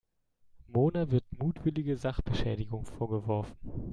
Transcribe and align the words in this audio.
Mona 0.67 1.11
wird 1.11 1.31
mutwillige 1.37 1.95
Sachbeschädigung 1.95 2.85
vorgeworfen. 2.87 3.59